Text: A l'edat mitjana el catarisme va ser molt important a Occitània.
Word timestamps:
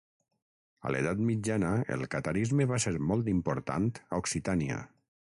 A 0.89 0.93
l'edat 0.95 1.21
mitjana 1.27 1.75
el 1.97 2.07
catarisme 2.15 2.69
va 2.75 2.83
ser 2.89 2.97
molt 3.13 3.33
important 3.37 3.91
a 4.09 4.25
Occitània. 4.27 4.85